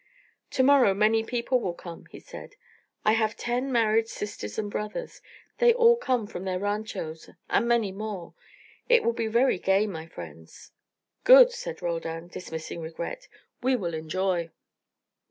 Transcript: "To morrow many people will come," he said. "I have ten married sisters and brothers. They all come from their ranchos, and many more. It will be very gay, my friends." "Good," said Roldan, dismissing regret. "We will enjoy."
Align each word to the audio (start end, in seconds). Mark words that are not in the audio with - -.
"To 0.49 0.63
morrow 0.63 0.95
many 0.95 1.23
people 1.23 1.59
will 1.59 1.75
come," 1.75 2.07
he 2.07 2.19
said. 2.19 2.55
"I 3.05 3.11
have 3.11 3.37
ten 3.37 3.71
married 3.71 4.07
sisters 4.07 4.57
and 4.57 4.71
brothers. 4.71 5.21
They 5.59 5.75
all 5.75 5.95
come 5.95 6.25
from 6.25 6.43
their 6.43 6.57
ranchos, 6.57 7.29
and 7.51 7.67
many 7.67 7.91
more. 7.91 8.33
It 8.89 9.03
will 9.03 9.13
be 9.13 9.27
very 9.27 9.59
gay, 9.59 9.85
my 9.85 10.07
friends." 10.07 10.71
"Good," 11.23 11.51
said 11.51 11.83
Roldan, 11.83 12.29
dismissing 12.29 12.81
regret. 12.81 13.27
"We 13.61 13.75
will 13.75 13.93
enjoy." 13.93 14.49